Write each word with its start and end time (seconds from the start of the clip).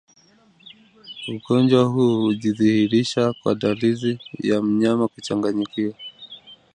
Ugonjwa 1.33 1.83
huu 1.83 2.21
hujidhihirisha 2.21 3.33
kwa 3.33 3.55
dalili 3.55 4.19
ya 4.43 4.61
mnyama 4.61 5.07
kuchanganyikiwa 5.07 5.93